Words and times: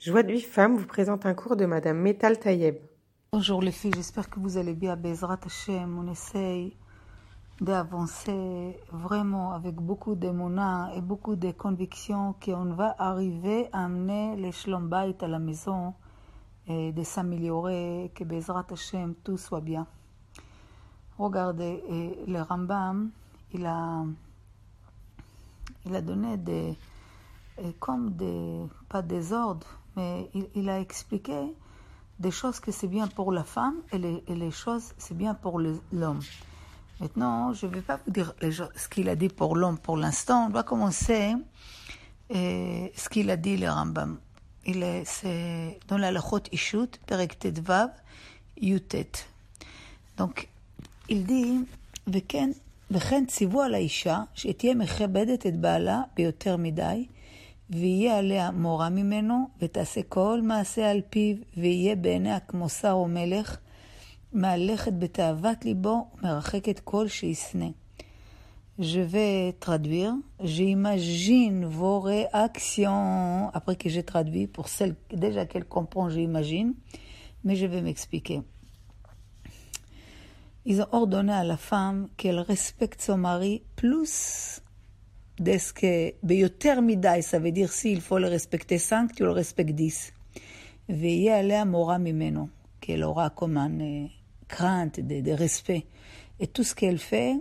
Joie 0.00 0.22
de 0.22 0.32
vie 0.32 0.40
femme 0.40 0.76
vous 0.76 0.86
présente 0.86 1.26
un 1.26 1.34
cours 1.34 1.56
de 1.56 1.66
Madame 1.66 1.98
Metal 1.98 2.38
Tayeb. 2.38 2.76
Bonjour 3.32 3.60
les 3.60 3.70
filles, 3.70 3.92
j'espère 3.94 4.30
que 4.30 4.40
vous 4.40 4.56
allez 4.56 4.72
bien. 4.72 4.96
Bezrat 4.96 5.40
Hashem, 5.44 5.98
on 5.98 6.10
essaye 6.10 6.74
d'avancer 7.60 8.80
vraiment 8.90 9.52
avec 9.52 9.74
beaucoup 9.74 10.14
d'émona 10.14 10.90
et 10.96 11.02
beaucoup 11.02 11.36
de 11.36 11.50
convictions 11.50 12.34
qu'on 12.42 12.72
va 12.72 12.94
arriver 12.98 13.68
à 13.74 13.84
amener 13.84 14.36
les 14.36 14.52
Shlom 14.52 14.90
à 14.90 15.28
la 15.28 15.38
maison 15.38 15.92
et 16.66 16.92
de 16.92 17.02
s'améliorer, 17.02 18.10
que 18.14 18.24
Bezrat 18.24 18.68
Hashem, 18.70 19.14
tout 19.22 19.36
soit 19.36 19.60
bien. 19.60 19.86
Regardez, 21.18 21.84
et 21.90 22.24
le 22.26 22.40
Rambam, 22.40 23.10
il 23.52 23.66
a, 23.66 24.06
il 25.84 25.94
a 25.94 26.00
donné 26.00 26.38
des, 26.38 26.78
comme 27.78 28.12
des, 28.12 28.62
pas 28.88 29.02
des 29.02 29.34
ordres, 29.34 29.79
mais 29.99 30.29
il, 30.33 30.47
il, 30.55 30.69
a 30.69 30.79
expliqué 30.79 31.39
des 32.19 32.31
choses 32.31 32.59
que 32.59 32.71
c'est 32.71 32.87
bien 32.87 33.07
pour 33.07 33.31
la 33.31 33.43
femme 33.43 33.75
et 33.91 33.97
les, 33.97 34.23
et 34.27 34.35
les 34.35 34.51
choses 34.51 34.93
c'est 34.97 35.17
bien 35.17 35.33
pour 35.33 35.59
l'homme. 35.59 36.21
Maintenant, 36.99 37.51
je 37.53 37.65
ne 37.65 37.71
vais 37.73 37.81
pas 37.81 37.99
vous 38.05 38.11
dire 38.11 38.33
les, 38.41 38.51
ce 38.51 38.87
qu'il 38.89 39.09
a 39.09 39.15
dit 39.15 39.27
pour 39.29 39.55
l'homme 39.55 39.77
pour 39.77 39.97
l'instant. 39.97 40.47
On 40.47 40.49
va 40.49 40.63
commencer 40.63 41.33
et, 42.29 42.91
ce 42.95 43.09
qu'il 43.09 43.29
a 43.29 43.35
dit 43.35 43.57
le 43.57 43.69
Rambam. 43.69 44.17
Il 44.65 44.81
est, 44.81 45.03
c'est 45.05 45.79
dans 45.87 45.97
la 45.97 46.11
Lachot 46.11 46.39
Ishut, 46.51 46.99
Perek 47.05 47.45
Vav, 47.61 47.89
Yutet. 48.59 49.27
Donc, 50.17 50.47
il 51.09 51.25
dit, 51.25 51.65
וכן, 52.07 52.51
וכן 52.91 53.25
ציוו 53.25 53.61
על 53.61 53.73
האישה 53.73 54.23
שתהיה 54.33 54.75
מכבדת 54.75 55.45
את 55.45 55.55
בעלה 55.55 56.01
ביותר 56.15 56.57
מדי, 56.57 57.05
ויהיה 57.69 58.17
עליה 58.17 58.51
מורה 58.51 58.89
ממנו, 58.89 59.49
ותעשה 59.61 60.01
כל 60.09 60.39
מעשה 60.43 60.91
על 60.91 61.01
פיו, 61.09 61.35
ויהיה 61.57 61.95
בעיניה 61.95 62.39
כמו 62.39 62.69
שר 62.69 62.91
או 62.91 63.07
מלך, 63.07 63.57
מהלכת 64.33 64.93
בתאוות 64.99 65.65
ליבו, 65.65 66.07
ומרחקת 66.17 66.79
כל 66.79 67.07
שישנא. 67.07 67.67
Je 68.77 68.99
vais 68.99 69.53
traduire. 69.53 70.15
J'imagine 70.41 71.63
vos 71.65 72.01
réactions 72.01 73.49
après 73.53 73.77
que 73.77 73.87
j'ai 73.87 74.03
traduit. 74.03 74.47
Pour 74.47 74.67
celles 74.67 74.95
déjà 75.13 75.45
qu'elle 75.45 75.63
comprend, 75.63 76.09
j'imagine. 76.09 76.73
Mais 77.45 77.55
je 77.55 77.65
vais 77.67 77.81
m'expliquer. 77.81 78.41
Ils 80.65 80.81
ont 80.81 80.87
ordonné 80.91 81.31
à 81.31 81.45
la 81.45 81.55
femme 81.55 82.09
qu'elle 82.17 82.39
respecte 82.39 83.01
son 83.01 83.17
mari 83.17 83.63
plus 83.77 84.09
Est-ce 84.09 84.61
que 85.75 86.11
ביותר 86.23 86.81
מדי, 86.81 87.21
ça 87.21 87.39
veut 87.39 87.51
dire 87.51 87.71
s'il 87.71 88.01
faut 88.01 88.19
le 88.19 88.27
respecter 88.27 88.77
5, 88.77 89.13
tu 89.15 89.23
le 89.23 89.31
respectes 89.31 89.75
10. 89.75 90.11
ויהיה 90.89 91.39
עליה 91.39 91.65
מורה 91.65 91.97
ממנו, 91.97 92.47
qu'elle 92.81 93.03
aura 93.03 93.29
comme 93.29 93.57
une 93.57 94.09
crainte 94.47 94.99
de, 94.99 95.21
de 95.21 95.31
respect. 95.31 95.85
Et 96.39 96.47
tout 96.47 96.63
ce 96.63 96.75
qu'elle 96.75 96.99
fait, 96.99 97.35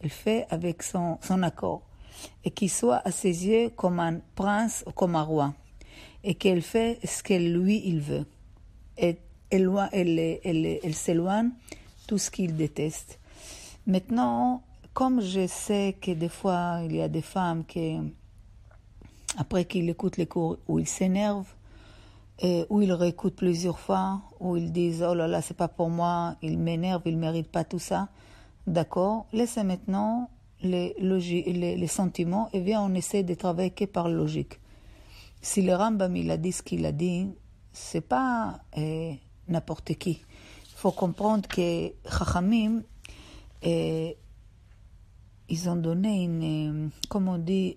elle 0.00 0.10
fait 0.10 0.46
avec 0.50 0.82
son, 0.82 1.18
son 1.20 1.42
accord. 1.42 1.82
Et 2.44 2.50
qu'il 2.50 2.70
soit 2.70 3.02
à 3.04 3.10
ses 3.10 3.46
yeux 3.46 3.70
comme 3.70 3.98
un 3.98 4.20
prince 4.36 4.84
ou 4.86 4.92
comme 4.92 5.16
un 5.16 5.22
roi. 5.22 5.54
Et 6.22 6.34
qu'elle 6.34 6.62
fait 6.62 6.98
ce 7.04 7.22
qu'elle 7.22 7.52
lui, 7.52 7.82
il 7.84 8.00
veut. 8.00 8.26
Et 8.96 9.16
elle, 9.50 9.70
elle, 9.92 10.18
elle, 10.18 10.40
elle, 10.44 10.78
elle 10.82 10.94
s'éloigne 10.94 11.50
tout 12.06 12.18
ce 12.18 12.30
qu'il 12.30 12.54
déteste. 12.54 13.18
Maintenant, 13.86 14.62
comme 14.99 15.21
je 15.21 15.47
sais 15.47 15.95
que 16.01 16.11
des 16.11 16.27
fois, 16.27 16.81
il 16.83 16.93
y 16.97 17.01
a 17.01 17.07
des 17.07 17.21
femmes 17.21 17.63
qui, 17.63 17.97
après 19.37 19.63
qu'ils 19.63 19.87
écoutent 19.87 20.17
les 20.17 20.25
cours, 20.25 20.57
où 20.67 20.77
ils 20.77 20.89
s'énervent, 20.89 21.55
et 22.37 22.65
où 22.69 22.81
ils 22.81 22.91
réécoutent 22.91 23.37
plusieurs 23.37 23.79
fois, 23.79 24.19
où 24.41 24.57
ils 24.57 24.73
disent 24.73 25.01
Oh 25.01 25.13
là 25.13 25.25
là, 25.25 25.41
c'est 25.41 25.55
pas 25.55 25.69
pour 25.69 25.89
moi, 25.89 26.35
ils 26.41 26.57
m'énervent, 26.57 27.03
ils 27.05 27.15
ne 27.15 27.21
méritent 27.21 27.49
pas 27.49 27.63
tout 27.63 27.79
ça. 27.79 28.09
D'accord 28.67 29.25
Laissez 29.31 29.63
maintenant 29.63 30.29
les, 30.61 30.93
les, 30.99 31.87
sentiments 31.87 32.49
et 32.51 32.59
viens, 32.59 32.81
on 32.81 32.93
essaie 32.93 33.23
de 33.23 33.35
travailler 33.35 33.71
que 33.71 33.85
par 33.85 34.09
logique. 34.09 34.59
Si 35.41 35.61
le 35.61 35.75
Rambam 35.75 36.13
il 36.17 36.29
a 36.29 36.35
dit 36.35 36.51
ce 36.51 36.61
qu'il 36.61 36.85
a 36.85 36.91
dit, 36.91 37.29
c'est 37.71 38.05
pas 38.05 38.59
eh, 38.75 39.17
n'importe 39.47 39.93
qui. 39.93 40.21
Il 40.65 40.75
faut 40.75 40.91
comprendre 40.91 41.47
que 41.47 41.93
Chachamim, 42.03 42.81
eh, 43.61 44.17
ils 45.49 45.69
ont 45.69 45.75
donné, 45.75 46.23
une, 46.23 46.91
comme 47.09 47.27
on 47.27 47.37
dit, 47.37 47.75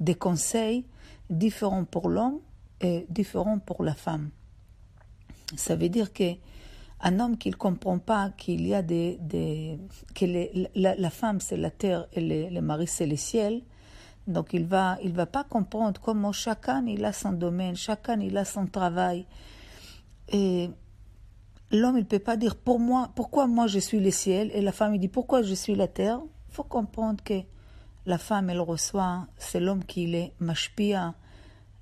des 0.00 0.14
conseils 0.14 0.84
différents 1.30 1.84
pour 1.84 2.08
l'homme 2.08 2.40
et 2.80 3.06
différents 3.08 3.58
pour 3.58 3.82
la 3.82 3.94
femme. 3.94 4.30
Ça 5.56 5.76
veut 5.76 5.88
dire 5.88 6.12
que 6.12 6.34
un 7.02 7.18
homme 7.18 7.36
qui 7.36 7.50
ne 7.50 7.56
comprend 7.56 7.98
pas 7.98 8.30
qu'il 8.30 8.66
y 8.66 8.74
a 8.74 8.82
des, 8.82 9.18
que 10.14 10.24
la, 10.74 11.10
femme 11.10 11.40
c'est 11.40 11.56
la 11.56 11.70
terre 11.70 12.06
et 12.12 12.20
le, 12.50 12.60
mari 12.60 12.86
c'est 12.86 13.06
le 13.06 13.16
ciel, 13.16 13.62
donc 14.28 14.52
il 14.52 14.64
va 14.64 14.98
il 15.02 15.12
va 15.12 15.26
pas 15.26 15.42
comprendre 15.42 16.00
comment 16.00 16.32
chacun 16.32 16.86
il 16.86 17.04
a 17.04 17.12
son 17.12 17.32
domaine, 17.32 17.74
chacun 17.74 18.20
il 18.20 18.36
a 18.36 18.44
son 18.44 18.66
travail. 18.66 19.26
Et 20.28 20.70
l'homme 21.72 21.98
il 21.98 22.04
peut 22.04 22.20
pas 22.20 22.36
dire 22.36 22.54
pour 22.54 22.78
moi 22.78 23.10
pourquoi 23.16 23.48
moi 23.48 23.66
je 23.66 23.80
suis 23.80 23.98
le 23.98 24.12
ciel? 24.12 24.50
Et 24.54 24.62
la 24.62 24.72
femme 24.72 24.94
il 24.94 25.00
dit 25.00 25.08
pourquoi 25.08 25.42
je 25.42 25.54
suis 25.54 25.74
la 25.74 25.88
terre? 25.88 26.20
Faut 26.52 26.64
comprendre 26.64 27.22
que 27.24 27.42
la 28.06 28.18
femme, 28.18 28.50
elle 28.50 28.60
reçoit, 28.60 29.26
c'est 29.36 29.60
l'homme 29.60 29.84
qui 29.84 30.14
est 30.14 30.32
mashpia. 30.40 31.14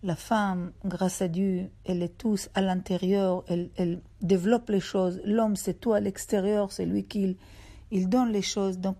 La 0.02 0.16
femme, 0.16 0.72
grâce 0.84 1.20
à 1.20 1.28
Dieu, 1.28 1.70
elle 1.84 2.02
est 2.02 2.16
tous 2.16 2.48
à 2.54 2.62
l'intérieur, 2.62 3.44
elle, 3.48 4.00
développe 4.22 4.70
les 4.70 4.80
choses. 4.80 5.20
L'homme, 5.24 5.56
c'est 5.56 5.74
tout 5.74 5.92
à 5.92 6.00
l'extérieur, 6.00 6.72
c'est 6.72 6.86
lui 6.86 7.04
qui 7.04 7.36
il, 7.90 8.08
donne 8.08 8.32
les 8.32 8.42
choses. 8.42 8.78
Donc, 8.78 8.96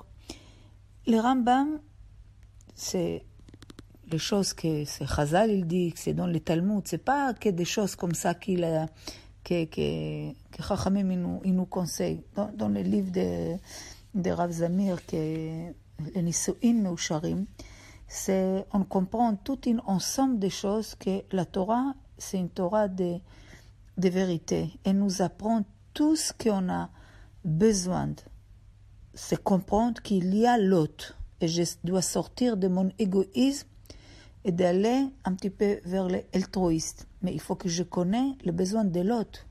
le 1.06 1.18
Rambam, 1.18 1.80
c'est 2.74 3.24
les 4.10 4.18
choses 4.18 4.52
que 4.52 4.84
c'est 4.84 5.06
Chazal, 5.06 5.50
il 5.50 5.66
dit, 5.66 5.92
que 5.92 5.98
c'est 5.98 6.14
dans 6.14 6.26
le 6.26 6.40
Talmud. 6.40 6.82
C'est 6.84 6.98
pas 7.04 7.32
que 7.32 7.48
des 7.48 7.64
choses 7.64 7.96
comme 7.96 8.14
ça 8.14 8.34
qu'il 8.34 8.64
a, 8.64 8.86
que, 9.42 9.64
que, 9.64 10.32
que 10.50 10.62
Chachamim, 10.62 11.10
il 11.10 11.20
nous, 11.20 11.40
nous 11.44 11.66
conseille. 11.66 12.22
Dans 12.34 12.68
le 12.68 12.82
livre 12.82 13.10
de 13.10 13.56
de 14.14 14.30
Rav 14.30 14.50
Zamir, 14.50 15.04
que 15.06 15.72
les 16.14 16.32
c'est 18.12 18.66
on 18.72 18.82
comprend 18.82 19.36
tout 19.36 19.60
un 19.68 19.78
ensemble 19.86 20.40
de 20.40 20.48
choses 20.48 20.96
que 20.96 21.22
la 21.30 21.44
Torah, 21.44 21.94
c'est 22.18 22.38
une 22.38 22.50
Torah 22.50 22.88
de, 22.88 23.18
de 23.98 24.08
vérité. 24.08 24.68
Elle 24.84 24.98
nous 24.98 25.22
apprend 25.22 25.64
tout 25.94 26.16
ce 26.16 26.32
qu'on 26.32 26.68
a 26.70 26.90
besoin. 27.44 28.12
C'est 29.14 29.40
comprendre 29.40 30.02
qu'il 30.02 30.34
y 30.34 30.44
a 30.44 30.58
l'autre. 30.58 31.16
Et 31.40 31.46
je 31.46 31.62
dois 31.84 32.02
sortir 32.02 32.56
de 32.56 32.66
mon 32.66 32.90
égoïsme 32.98 33.68
et 34.44 34.50
d'aller 34.50 35.06
un 35.24 35.34
petit 35.34 35.50
peu 35.50 35.78
vers 35.84 36.08
l'altruiste. 36.08 37.06
Mais 37.22 37.32
il 37.32 37.40
faut 37.40 37.54
que 37.54 37.68
je 37.68 37.84
connaisse 37.84 38.34
le 38.44 38.50
besoin 38.50 38.84
de 38.84 39.00
l'autre. 39.00 39.46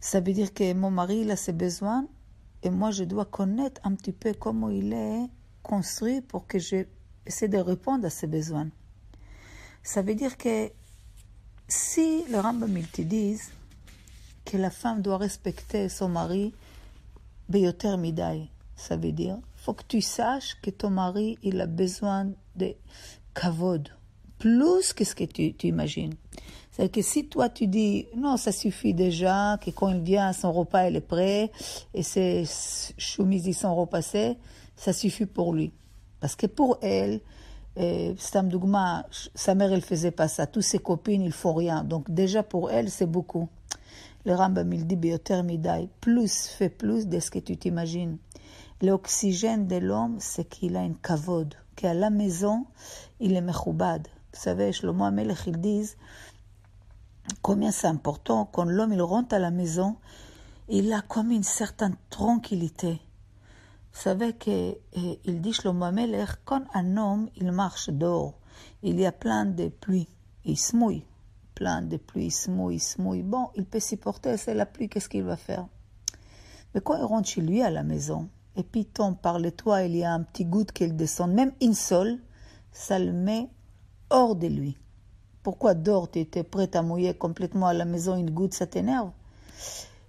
Ça 0.00 0.20
veut 0.20 0.32
dire 0.32 0.52
que 0.52 0.74
mon 0.74 0.90
mari 0.90 1.20
il 1.20 1.30
a 1.30 1.36
ses 1.36 1.52
besoins 1.52 2.08
et 2.64 2.70
moi, 2.70 2.90
je 2.90 3.04
dois 3.04 3.26
connaître 3.26 3.80
un 3.84 3.94
petit 3.94 4.12
peu 4.12 4.32
comment 4.32 4.70
il 4.70 4.92
est 4.94 5.26
construit 5.62 6.22
pour 6.22 6.46
que 6.46 6.58
je 6.58 6.86
essaie 7.26 7.48
de 7.48 7.58
répondre 7.58 8.06
à 8.06 8.10
ses 8.10 8.26
besoins. 8.26 8.68
Ça 9.82 10.02
veut 10.02 10.14
dire 10.14 10.36
que 10.36 10.70
si 11.68 12.24
le 12.30 12.38
Rambam 12.38 12.76
il 12.76 12.86
te 12.86 13.02
disent 13.02 13.50
que 14.44 14.56
la 14.56 14.70
femme 14.70 15.02
doit 15.02 15.18
respecter 15.18 15.88
son 15.88 16.08
mari, 16.08 16.54
beyoter 17.48 17.96
midai, 17.96 18.48
ça 18.76 18.96
veut 18.96 19.12
dire 19.12 19.38
faut 19.56 19.74
que 19.74 19.84
tu 19.86 20.00
saches 20.00 20.58
que 20.60 20.70
ton 20.70 20.90
mari 20.90 21.38
il 21.42 21.60
a 21.60 21.66
besoin 21.66 22.30
de 22.56 22.74
kavod, 23.34 23.88
plus 24.38 24.92
que 24.92 25.04
ce 25.04 25.14
que 25.14 25.24
tu, 25.24 25.54
tu 25.54 25.68
imagines. 25.68 26.14
C'est 26.76 26.88
que 26.88 27.02
si 27.02 27.28
toi 27.28 27.48
tu 27.48 27.68
dis 27.68 28.08
non, 28.16 28.36
ça 28.36 28.50
suffit 28.50 28.94
déjà, 28.94 29.58
que 29.64 29.70
quand 29.70 29.90
il 29.90 30.00
vient, 30.00 30.32
son 30.32 30.50
repas 30.50 30.88
il 30.88 30.96
est 30.96 31.00
prêt 31.00 31.52
et 31.94 32.02
ses 32.02 32.42
chemises 32.98 33.46
ils 33.46 33.54
sont 33.54 33.72
repassées, 33.76 34.36
ça 34.74 34.92
suffit 34.92 35.26
pour 35.26 35.52
lui. 35.54 35.72
Parce 36.18 36.34
que 36.34 36.48
pour 36.48 36.78
elle, 36.82 37.20
euh, 37.78 38.14
Stam 38.18 38.48
Dougma, 38.48 39.06
sa 39.36 39.54
mère 39.54 39.72
elle 39.72 39.82
faisait 39.82 40.10
pas 40.10 40.26
ça. 40.26 40.48
Toutes 40.48 40.64
ses 40.64 40.80
copines 40.80 41.22
il 41.22 41.30
faut 41.30 41.52
rien. 41.52 41.84
Donc 41.84 42.10
déjà 42.10 42.42
pour 42.42 42.72
elle 42.72 42.90
c'est 42.90 43.06
beaucoup. 43.06 43.48
Le 44.24 44.34
Rambam 44.34 44.72
il 44.72 44.84
dit 44.84 44.96
midai, 44.96 45.88
plus 46.00 46.48
fait 46.48 46.70
plus 46.70 47.06
de 47.06 47.20
ce 47.20 47.30
que 47.30 47.38
tu 47.38 47.56
t'imagines. 47.56 48.18
L'oxygène 48.82 49.68
de 49.68 49.76
l'homme 49.76 50.16
c'est 50.18 50.48
qu'il 50.48 50.76
a 50.76 50.82
une 50.82 50.96
kavod, 50.96 51.54
qu'à 51.76 51.94
la 51.94 52.10
maison 52.10 52.66
il 53.20 53.36
est 53.36 53.40
mechoubad. 53.40 54.08
Vous 54.32 54.40
savez, 54.40 54.72
Shlomo 54.72 55.04
Amelech 55.04 55.46
ils 55.46 55.60
disent 55.60 55.96
combien 57.42 57.70
c'est 57.70 57.86
important 57.86 58.44
quand 58.46 58.64
l'homme 58.64 58.92
il 58.92 59.02
rentre 59.02 59.34
à 59.34 59.38
la 59.38 59.50
maison, 59.50 59.96
il 60.68 60.92
a 60.92 61.02
comme 61.02 61.30
une 61.30 61.42
certaine 61.42 61.96
tranquillité. 62.10 63.00
Vous 63.92 64.00
savez 64.00 64.32
qu'il 64.34 64.76
eh, 64.94 65.18
dit 65.26 65.52
Shlomo 65.52 65.84
Amelech, 65.84 66.30
quand 66.44 66.62
un 66.74 66.96
homme 66.96 67.28
il 67.36 67.52
marche 67.52 67.90
dehors, 67.90 68.34
il 68.82 68.98
y 68.98 69.06
a 69.06 69.12
plein 69.12 69.44
de 69.44 69.68
pluie, 69.68 70.08
il 70.44 70.58
se 70.58 70.74
mouille, 70.76 71.04
plein 71.54 71.82
de 71.82 71.96
pluie, 71.96 72.26
il 72.26 72.30
se 72.32 72.50
mouille, 72.50 72.76
il 72.76 72.80
se 72.80 73.00
mouille. 73.00 73.22
Bon, 73.22 73.50
il 73.54 73.64
peut 73.64 73.80
supporter, 73.80 74.36
c'est 74.36 74.54
la 74.54 74.66
pluie, 74.66 74.88
qu'est-ce 74.88 75.08
qu'il 75.08 75.22
va 75.22 75.36
faire? 75.36 75.66
Mais 76.74 76.80
quand 76.80 76.96
il 76.96 77.04
rentre 77.04 77.28
chez 77.28 77.40
lui 77.40 77.62
à 77.62 77.70
la 77.70 77.82
maison, 77.82 78.28
et 78.56 78.62
puis 78.62 78.84
tombe 78.84 79.16
par 79.16 79.38
le 79.38 79.52
toit, 79.52 79.82
il 79.82 79.96
y 79.96 80.04
a 80.04 80.12
un 80.12 80.22
petit 80.22 80.44
goutte 80.44 80.72
qu'il 80.72 80.96
descend, 80.96 81.32
même 81.32 81.52
une 81.60 81.74
seule, 81.74 82.18
ça 82.72 82.98
le 82.98 83.12
met 83.12 83.48
hors 84.10 84.34
de 84.34 84.48
lui. 84.48 84.76
Pourquoi 85.44 85.74
dors 85.74 86.10
Tu 86.10 86.20
étais 86.20 86.42
prêt 86.42 86.74
à 86.74 86.80
mouiller 86.80 87.12
complètement 87.12 87.66
à 87.66 87.74
la 87.74 87.84
maison, 87.84 88.16
une 88.16 88.30
goutte, 88.30 88.54
ça 88.54 88.66
t'énerve? 88.66 89.10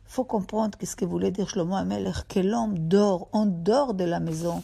Il 0.07 0.11
faut 0.15 0.23
comprendre 0.23 0.77
ce 0.81 0.95
que 0.95 1.03
voulait 1.03 1.31
dire 1.31 1.49
Shlomo 1.49 1.75
Amelech, 1.75 2.25
que 2.29 2.39
l'homme 2.39 2.79
dort, 2.79 3.27
on 3.33 3.45
dort 3.45 3.93
de 3.93 4.05
la 4.05 4.21
maison. 4.21 4.63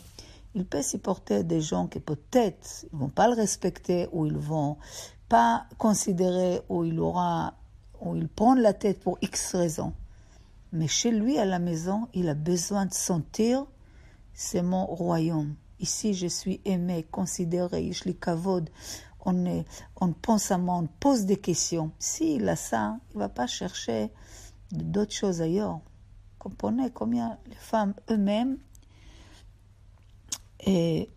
Il 0.55 0.65
peut 0.65 0.81
supporter 0.81 1.43
des 1.43 1.59
gens 1.59 1.87
qui 1.87 1.99
peut-être 1.99 2.85
ne 2.93 2.99
vont 2.99 3.09
pas 3.09 3.27
le 3.27 3.33
respecter 3.33 4.07
ou 4.13 4.25
ils 4.25 4.37
vont 4.37 4.77
pas 5.27 5.65
considérer 5.77 6.61
ou 6.69 6.85
il 6.85 7.01
aura 7.01 7.53
ou 7.99 8.15
il 8.15 8.29
prend 8.29 8.55
la 8.55 8.73
tête 8.73 9.01
pour 9.01 9.17
X 9.21 9.55
raisons. 9.55 9.91
Mais 10.71 10.87
chez 10.87 11.11
lui 11.11 11.37
à 11.37 11.43
la 11.43 11.59
maison, 11.59 12.07
il 12.13 12.29
a 12.29 12.33
besoin 12.33 12.85
de 12.85 12.93
sentir 12.93 13.65
c'est 14.33 14.61
mon 14.61 14.85
royaume. 14.85 15.55
Ici, 15.81 16.13
je 16.13 16.27
suis 16.27 16.61
aimé, 16.63 17.05
considéré, 17.11 17.91
je 17.91 18.11
kavod. 18.11 18.69
On, 19.25 19.63
on 19.99 20.13
pense 20.13 20.51
à 20.51 20.57
moi, 20.57 20.75
on 20.75 20.87
pose 20.87 21.25
des 21.25 21.37
questions. 21.37 21.91
S'il 21.99 22.47
a 22.49 22.55
ça, 22.55 22.97
il 23.11 23.17
ne 23.17 23.19
va 23.19 23.29
pas 23.29 23.47
chercher 23.47 24.11
d'autres 24.71 25.13
choses 25.13 25.41
ailleurs. 25.41 25.79
Comprenez 26.39 26.89
combien 26.91 27.37
les 27.47 27.55
femmes 27.55 27.93
eux-mêmes 28.09 28.57
des 30.63 31.07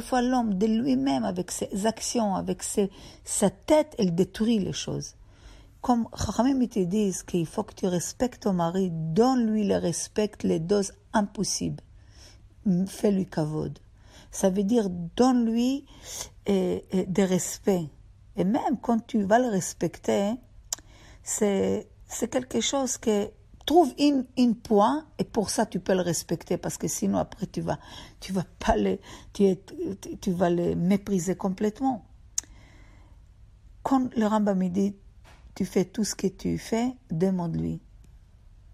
fois, 0.00 0.22
l'homme 0.22 0.54
de 0.54 0.66
lui-même, 0.66 1.24
avec 1.24 1.50
ses 1.52 1.86
actions, 1.86 2.34
avec 2.34 2.62
ses, 2.64 2.90
sa 3.24 3.50
tête, 3.50 3.94
elle 3.98 4.14
détruit 4.14 4.58
les 4.58 4.72
choses. 4.72 5.14
Comme 5.80 6.08
Chachamim 6.16 6.66
te 6.66 6.80
disent 6.80 7.22
qu'il 7.22 7.46
faut 7.46 7.62
que 7.62 7.74
tu 7.74 7.86
respectes 7.86 8.42
ton 8.42 8.54
mari, 8.54 8.90
donne-lui 8.92 9.64
le 9.64 9.76
respect, 9.76 10.32
les 10.42 10.58
doses 10.60 10.92
impossibles. 11.12 11.82
Fais-lui 12.86 13.26
kavod. 13.26 13.78
Ça 14.32 14.50
veut 14.50 14.64
dire 14.64 14.90
donne-lui 14.90 15.84
eh, 16.46 16.84
eh, 16.90 17.06
des 17.06 17.24
respects. 17.24 17.88
Et 18.36 18.44
même 18.44 18.78
quand 18.80 19.06
tu 19.06 19.22
vas 19.22 19.38
le 19.38 19.48
respecter, 19.48 20.32
c'est, 21.22 21.88
c'est 22.08 22.28
quelque 22.28 22.60
chose 22.60 22.96
que 22.96 23.30
trouve 23.66 23.94
une, 23.98 24.26
une 24.36 24.56
point 24.56 25.06
et 25.18 25.24
pour 25.24 25.50
ça 25.50 25.66
tu 25.66 25.78
peux 25.78 25.94
le 25.94 26.00
respecter 26.00 26.56
parce 26.56 26.78
que 26.78 26.88
sinon 26.88 27.18
après 27.18 27.46
tu 27.46 27.60
vas 27.60 27.78
tu 28.18 28.32
vas 28.32 28.44
pas 28.58 28.76
le, 28.76 28.98
tu, 29.32 29.54
tu 30.20 30.32
vas 30.32 30.50
le 30.50 30.74
mépriser 30.74 31.36
complètement. 31.36 32.04
Quand 33.84 34.12
le 34.16 34.26
Rambam 34.26 34.68
dit 34.68 34.96
tu 35.54 35.64
fais 35.64 35.84
tout 35.84 36.04
ce 36.04 36.14
que 36.14 36.26
tu 36.26 36.56
fais, 36.58 36.96
demande-lui. 37.10 37.80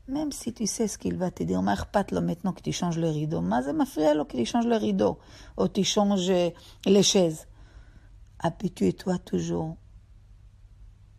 Même 0.09 0.33
si 0.33 0.55
tu 0.55 0.67
sais 0.67 0.89
ce 0.89 0.97
qu'il 0.97 1.17
va 1.17 1.31
te 1.31 1.43
dire, 1.43 1.63
là 1.63 2.21
maintenant 2.23 2.53
que 2.53 2.63
tu 2.63 2.73
changes 2.73 2.99
le 2.99 3.11
rideau. 3.11 3.43
Mais 3.43 3.63
ça 3.63 4.15
là 4.15 4.25
que 4.25 4.37
tu 4.37 4.47
changes 4.47 4.67
le 4.67 4.77
rideau. 4.77 5.19
Ou 5.59 5.69
tu 5.69 5.85
changes 5.85 6.33
les 6.87 7.03
chaises. 7.03 7.47
Habitue-toi 8.39 9.19
toujours. 9.19 9.77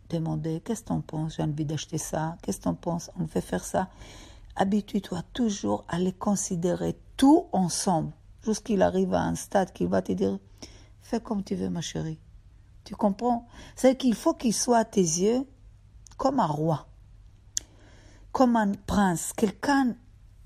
Demander, 0.08 0.60
qu'est-ce 0.60 0.82
que 0.82 0.92
tu 0.92 1.02
penses? 1.02 1.36
J'ai 1.36 1.44
envie 1.44 1.64
d'acheter 1.64 1.98
ça. 1.98 2.36
Qu'est-ce 2.42 2.58
que 2.60 2.68
tu 2.68 2.74
penses? 2.74 3.12
On 3.16 3.28
fait 3.28 3.40
faire 3.40 3.64
ça. 3.64 3.88
Habitue-toi 4.56 5.22
toujours 5.32 5.84
à 5.86 6.00
les 6.00 6.12
considérer 6.12 6.98
tout 7.16 7.46
ensemble. 7.52 8.12
Jusqu'il 8.42 8.82
arrive 8.82 9.14
à 9.14 9.22
un 9.22 9.36
stade 9.36 9.72
qu'il 9.72 9.86
va 9.86 10.02
te 10.02 10.10
dire, 10.12 10.38
fais 11.00 11.20
comme 11.20 11.44
tu 11.44 11.54
veux 11.54 11.70
ma 11.70 11.80
chérie. 11.80 12.18
Tu 12.82 12.96
comprends? 12.96 13.46
C'est 13.76 13.96
qu'il 13.96 14.14
faut 14.14 14.34
qu'il 14.34 14.54
soit 14.54 14.78
à 14.78 14.84
tes 14.84 15.00
yeux 15.00 15.46
comme 16.16 16.40
un 16.40 16.46
roi, 16.46 16.88
comme 18.32 18.56
un 18.56 18.72
prince, 18.86 19.32
quelqu'un. 19.36 19.94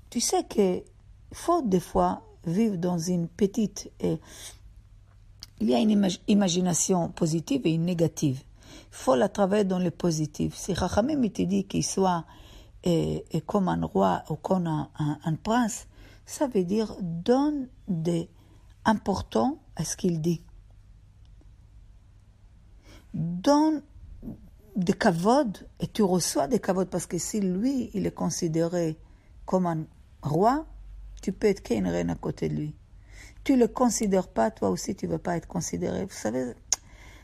Tu 0.09 0.19
sais 0.19 0.45
qu'il 0.45 0.83
faut 1.31 1.61
des 1.61 1.79
fois 1.79 2.21
vivre 2.45 2.77
dans 2.77 2.97
une 2.97 3.27
petite. 3.27 3.91
Et 3.99 4.19
il 5.59 5.69
y 5.69 5.75
a 5.75 5.79
une 5.79 6.09
imagination 6.27 7.09
positive 7.09 7.61
et 7.65 7.73
une 7.73 7.85
négative. 7.85 8.41
Il 8.91 8.97
faut 8.97 9.15
la 9.15 9.29
travailler 9.29 9.63
dans 9.63 9.79
le 9.79 9.91
positif. 9.91 10.55
Si 10.55 10.75
Chachamim 10.75 11.29
te 11.29 11.41
dit 11.41 11.65
qu'il 11.65 11.83
soit 11.83 12.25
et, 12.83 13.23
comme 13.45 13.67
un 13.67 13.85
roi 13.85 14.23
ou 14.29 14.35
comme 14.35 14.67
un, 14.67 14.89
un 14.97 15.35
prince, 15.35 15.87
ça 16.25 16.47
veut 16.47 16.63
dire 16.63 16.95
donne 17.01 17.67
des 17.87 18.29
importants 18.85 19.57
à 19.75 19.83
ce 19.83 19.97
qu'il 19.97 20.21
dit 20.21 20.41
donne 23.15 23.81
des 24.75 24.93
kavod 24.93 25.67
et 25.79 25.87
tu 25.87 26.03
reçois 26.03 26.47
des 26.47 26.59
kavod 26.59 26.89
parce 26.89 27.05
que 27.05 27.17
si 27.17 27.39
lui, 27.39 27.89
il 27.93 28.05
est 28.05 28.13
considéré 28.13 28.97
comme 29.45 29.65
un 29.65 29.85
roi, 30.21 30.65
tu 31.21 31.31
peux 31.31 31.47
être 31.47 31.63
qu'une 31.63 31.87
reine 31.87 32.09
à 32.09 32.15
côté 32.15 32.49
de 32.49 32.55
lui. 32.55 32.75
Tu 33.43 33.55
le 33.55 33.67
considères 33.67 34.27
pas, 34.27 34.51
toi 34.51 34.69
aussi, 34.69 34.95
tu 34.95 35.07
ne 35.07 35.13
veux 35.13 35.17
pas 35.17 35.37
être 35.37 35.47
considéré. 35.47 36.05
Vous 36.05 36.13
savez, 36.13 36.53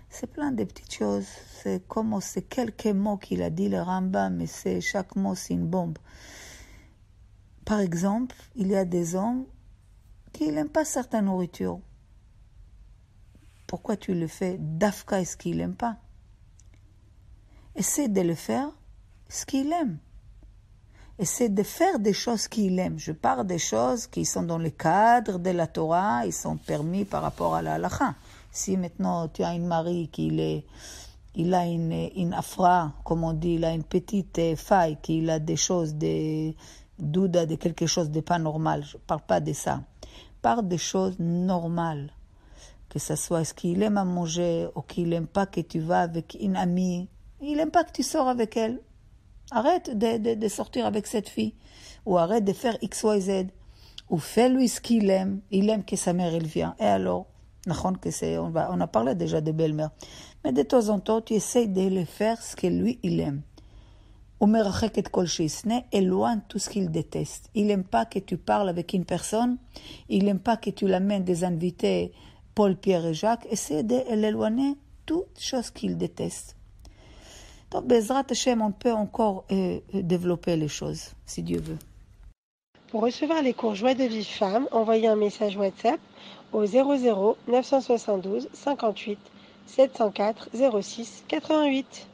c'est 0.09 0.27
plein 0.27 0.51
de 0.51 0.63
petites 0.63 0.93
choses. 0.93 1.27
C'est 1.61 1.85
comme 1.87 2.19
c'est 2.21 2.43
quelques 2.43 2.87
mots 2.87 3.17
qu'il 3.17 3.41
a 3.41 3.49
dit 3.49 3.69
le 3.69 3.81
Rambam, 3.81 4.37
mais 4.37 4.47
c'est 4.47 4.81
chaque 4.81 5.15
mot 5.15 5.35
c'est 5.35 5.53
une 5.53 5.67
bombe. 5.67 5.97
Par 7.65 7.79
exemple, 7.79 8.35
il 8.55 8.67
y 8.67 8.75
a 8.75 8.85
des 8.85 9.15
hommes 9.15 9.45
qui 10.31 10.51
n'aiment 10.51 10.69
pas 10.69 10.85
certaines 10.85 11.25
nourritures. 11.25 11.79
Pourquoi 13.67 13.97
tu 13.97 14.13
le 14.13 14.27
fais? 14.27 14.57
d'Afka 14.59 15.21
est-ce 15.21 15.37
qu'il 15.37 15.57
n'aime 15.57 15.75
pas? 15.75 15.97
Essaie 17.75 18.09
de 18.09 18.21
le 18.21 18.35
faire 18.35 18.69
ce 19.29 19.45
qu'il 19.45 19.71
aime. 19.71 19.97
Essaie 21.17 21.49
de 21.49 21.63
faire 21.63 21.99
des 21.99 22.13
choses 22.13 22.47
qu'il 22.47 22.77
aime. 22.79 22.99
Je 22.99 23.11
parle 23.11 23.45
des 23.45 23.59
choses 23.59 24.07
qui 24.07 24.25
sont 24.25 24.43
dans 24.43 24.57
le 24.57 24.71
cadre 24.71 25.39
de 25.39 25.51
la 25.51 25.67
Torah, 25.67 26.25
ils 26.25 26.33
sont 26.33 26.57
permis 26.57 27.05
par 27.05 27.21
rapport 27.21 27.55
à 27.55 27.61
la 27.61 27.75
halakha. 27.75 28.15
Si 28.51 28.75
maintenant 28.75 29.27
tu 29.29 29.43
as 29.43 29.53
une 29.53 29.67
mari 29.67 30.09
qui 30.11 30.63
a 31.53 31.65
une, 31.65 32.09
une 32.15 32.33
afra, 32.33 32.91
comme 33.05 33.23
on 33.23 33.33
dit, 33.33 33.53
il 33.53 33.63
a 33.63 33.71
une 33.71 33.83
petite 33.83 34.39
faille, 34.57 34.97
qu'il 35.01 35.29
a 35.29 35.39
des 35.39 35.55
choses, 35.55 35.93
des 35.93 36.57
doudas, 36.99 37.45
de 37.45 37.55
quelque 37.55 37.85
chose 37.85 38.11
de 38.11 38.19
pas 38.19 38.39
normal. 38.39 38.83
Je 38.83 38.97
ne 38.97 39.01
parle 39.01 39.21
pas 39.21 39.39
de 39.39 39.53
ça. 39.53 39.81
parle 40.41 40.67
des 40.67 40.77
choses 40.77 41.17
normales 41.19 42.11
que 42.91 42.99
ce 42.99 43.15
soit 43.15 43.45
ce 43.45 43.53
qu'il 43.53 43.81
aime 43.83 43.97
à 43.97 44.03
manger 44.03 44.67
ou 44.75 44.81
qu'il 44.81 45.09
n'aime 45.09 45.27
pas 45.27 45.45
que 45.45 45.61
tu 45.61 45.79
vas 45.79 46.01
avec 46.01 46.37
une 46.41 46.57
amie, 46.57 47.07
il 47.41 47.57
n'aime 47.57 47.71
pas 47.71 47.83
que 47.83 47.91
tu 47.91 48.03
sors 48.03 48.27
avec 48.27 48.57
elle. 48.57 48.81
Arrête 49.51 49.97
de, 49.97 50.35
de, 50.35 50.47
sortir 50.47 50.85
avec 50.85 51.07
cette 51.07 51.27
fille, 51.27 51.55
ou 52.05 52.17
arrête 52.17 52.45
de 52.45 52.53
faire 52.53 52.77
X, 52.81 53.03
Y, 53.03 53.19
Z, 53.19 53.47
ou 54.09 54.17
fais-lui 54.17 54.69
ce 54.69 54.79
qu'il 54.79 55.09
aime. 55.09 55.41
Il 55.51 55.69
aime 55.69 55.83
que 55.83 55.97
sa 55.97 56.13
mère, 56.13 56.33
elle 56.33 56.47
vient. 56.47 56.75
Et 56.79 56.85
alors 56.85 57.27
que 58.01 58.11
c'est, 58.11 58.37
on, 58.37 58.55
a 58.55 58.87
parlé 58.87 59.15
déjà 59.15 59.41
de 59.41 59.51
belle-mère. 59.51 59.91
Mais 60.43 60.51
de 60.51 60.63
temps 60.63 60.89
en 60.89 60.99
temps, 60.99 61.21
tu 61.21 61.33
essayes 61.33 61.67
de 61.67 61.81
le 61.81 62.05
faire 62.05 62.41
ce 62.41 62.55
que 62.55 62.67
lui, 62.67 62.99
il 63.03 63.19
aime. 63.19 63.41
éloigne 65.91 66.41
tout 66.47 66.59
ce 66.59 66.69
qu'il 66.69 66.89
déteste. 66.89 67.49
Il 67.53 67.67
n'aime 67.67 67.83
pas 67.83 68.05
que 68.05 68.19
tu 68.19 68.37
parles 68.37 68.69
avec 68.69 68.93
une 68.93 69.05
personne, 69.05 69.57
il 70.09 70.25
n'aime 70.25 70.39
pas 70.39 70.57
que 70.57 70.71
tu 70.71 70.87
l'amènes 70.87 71.23
des 71.23 71.43
invités 71.43 72.11
Paul, 72.55 72.75
Pierre 72.75 73.05
et 73.05 73.13
Jacques 73.13 73.47
essaient 73.49 73.83
de 73.83 74.01
l'éloigner 74.13 74.75
toutes 75.05 75.39
choses 75.39 75.69
qu'ils 75.69 75.97
détestent. 75.97 76.57
Donc, 77.71 77.87
Bezrat 77.87 78.25
Hashem, 78.29 78.61
on 78.61 78.71
peut 78.71 78.91
encore 78.91 79.45
euh, 79.51 79.79
euh, 79.95 80.01
développer 80.01 80.57
les 80.57 80.67
choses, 80.67 81.11
si 81.25 81.41
Dieu 81.41 81.59
veut. 81.59 81.77
Pour 82.89 83.01
recevoir 83.01 83.41
les 83.41 83.53
cours 83.53 83.75
Joie 83.75 83.93
de 83.93 84.03
vie 84.03 84.25
femme, 84.25 84.67
envoyez 84.71 85.07
un 85.07 85.15
message 85.15 85.55
WhatsApp 85.55 85.99
au 86.51 86.65
00 86.65 87.37
972 87.47 88.49
58 88.53 89.17
704 89.67 90.49
06 90.81 91.23
88. 91.29 92.10